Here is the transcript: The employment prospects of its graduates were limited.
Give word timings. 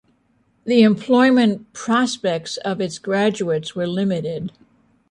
The 0.63 0.81
employment 0.81 1.73
prospects 1.73 2.57
of 2.57 2.81
its 2.81 2.97
graduates 2.97 3.75
were 3.75 3.85
limited. 3.85 4.51